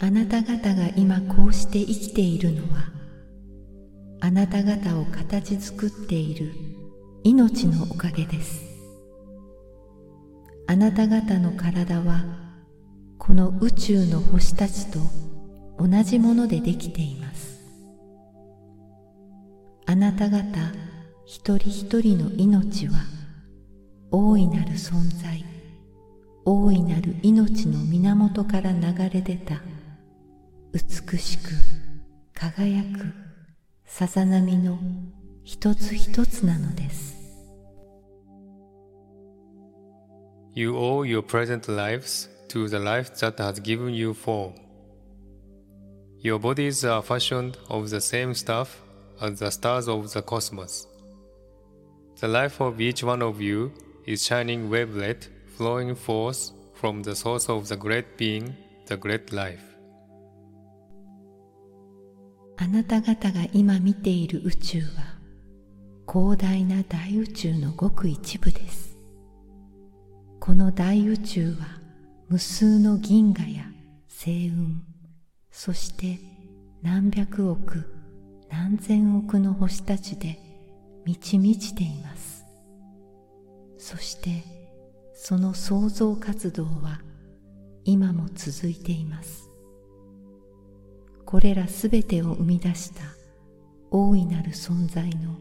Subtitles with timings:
[0.00, 2.90] あなた方が今こうして生きているのは
[4.20, 6.52] あなた方を形作っている
[7.22, 8.64] 命のおかげです。
[10.66, 12.24] あなた方の体は
[13.18, 14.98] この宇宙の星たちと
[15.78, 17.60] 同じものでできています。
[19.86, 20.42] あなた方
[21.26, 22.94] 一人一人の命は
[24.10, 25.44] 大いなる存在
[26.44, 28.80] 大いなる命の源から流
[29.10, 29.62] れ出た
[30.73, 31.49] 美しく
[32.33, 33.13] 輝く
[33.85, 34.77] さざ波の
[35.43, 37.15] 一つ一つなのです
[40.53, 44.53] You owe your present lives to the life that has given you form.
[46.21, 48.81] Your bodies are fashioned of the same stuff
[49.21, 50.87] as the stars of the cosmos.
[52.19, 53.71] The life of each one of you
[54.05, 58.55] is shining wavelet flowing forth from the source of the great being,
[58.87, 59.63] the great life.
[62.56, 65.14] あなた方が今見ている宇宙は
[66.10, 68.96] 広大な大宇宙のごく一部です。
[70.38, 71.80] この大宇宙は
[72.28, 73.64] 無数の銀河や
[74.08, 74.80] 星雲
[75.50, 76.18] そして
[76.82, 77.90] 何百億
[78.50, 80.38] 何千億の星たちで
[81.04, 82.44] 満ち満ちています。
[83.78, 84.44] そして
[85.14, 87.00] その創造活動は
[87.84, 89.50] 今も続いています。
[91.34, 93.02] これらすべてを生み出した
[93.90, 95.36] 大いなる存在の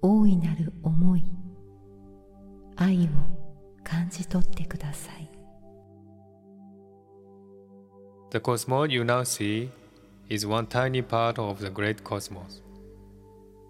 [0.00, 1.24] 大いなる思い
[2.76, 3.08] 愛を
[3.84, 5.30] 感じ取ってください
[8.30, 9.68] The cosmos you now see
[10.30, 12.62] is one tiny part of the great cosmos.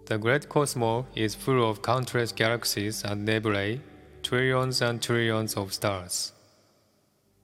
[0.05, 3.81] The great cosmos is full of countless galaxies and nebulae,
[4.21, 6.31] trillions and trillions of stars.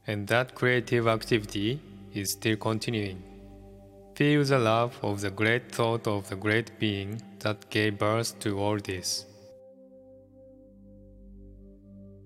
[0.08, 1.82] And that creative activity
[2.14, 3.29] is still continuing.
[4.20, 8.60] Feel the love of the great thought of the great being that gave birth to
[8.60, 9.26] all this.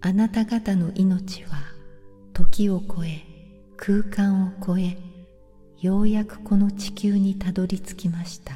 [0.01, 1.51] あなた方の命は
[2.33, 3.21] 時を超え
[3.77, 4.97] 空間を超え
[5.79, 8.53] ようやくこの地球にたどり着きました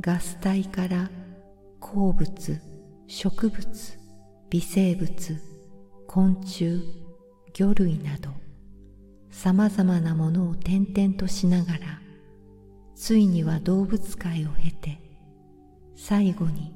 [0.00, 1.10] ガス体から
[1.80, 2.60] 鉱物
[3.08, 3.98] 植物
[4.50, 5.10] 微生物
[6.06, 6.84] 昆虫
[7.52, 8.30] 魚類など
[9.38, 12.00] さまざまなものを転々としながら
[12.96, 14.98] ついには動物界を経て
[15.94, 16.74] 最後に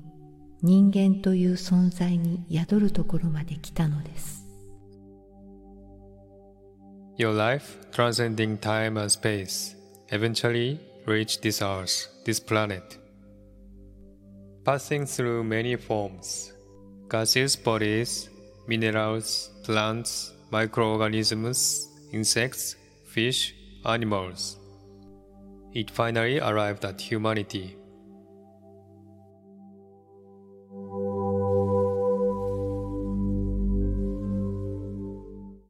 [0.62, 4.46] 人間という存在に宿るところまで来たのです
[7.18, 9.76] Your life, transcending time and space,
[10.12, 12.96] eventually reached this earth, this planet.
[14.64, 16.54] Passing through many forms
[17.08, 18.30] gaseous bodies,
[18.68, 24.58] minerals, plants, microorganisms, insects, fish, animals.
[25.74, 27.76] It finally arrived at humanity.